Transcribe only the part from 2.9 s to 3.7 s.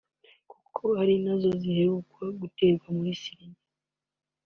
muri Syria